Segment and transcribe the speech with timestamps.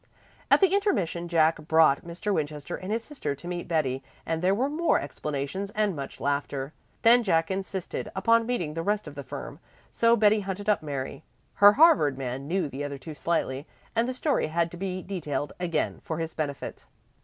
[0.49, 2.33] At the intermission Jack brought Mr.
[2.33, 6.73] Winchester and his sister to meet Betty, and there were more explanations and much laughter.
[7.03, 9.59] Then Jack insisted upon meeting the rest of the firm,
[9.91, 11.21] so Betty hunted up Mary.
[11.53, 15.53] Her Harvard man knew the other two slightly, and the story had to be detailed
[15.59, 16.83] again for his benefit.